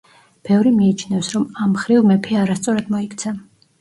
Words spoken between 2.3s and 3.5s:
არასწორად მოიქცა.